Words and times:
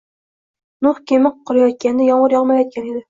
Nuh 0.85 0.97
kema 1.11 1.33
qurayotganda 1.51 2.09
yomg’ir 2.09 2.37
yog’mayotgan 2.39 2.91
edi 2.93 2.99